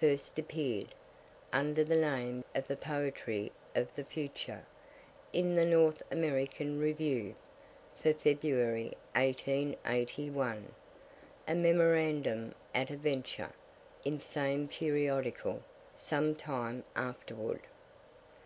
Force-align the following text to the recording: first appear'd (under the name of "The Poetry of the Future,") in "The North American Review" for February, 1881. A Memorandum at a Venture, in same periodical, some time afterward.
first 0.00 0.38
appear'd 0.38 0.94
(under 1.52 1.84
the 1.84 1.94
name 1.94 2.42
of 2.54 2.66
"The 2.66 2.74
Poetry 2.78 3.52
of 3.74 3.94
the 3.94 4.04
Future,") 4.04 4.64
in 5.30 5.54
"The 5.56 5.66
North 5.66 6.02
American 6.10 6.78
Review" 6.80 7.34
for 7.94 8.14
February, 8.14 8.96
1881. 9.14 10.72
A 11.46 11.54
Memorandum 11.54 12.54
at 12.74 12.88
a 12.88 12.96
Venture, 12.96 13.52
in 14.06 14.18
same 14.18 14.68
periodical, 14.68 15.62
some 15.94 16.34
time 16.34 16.82
afterward. 16.96 17.60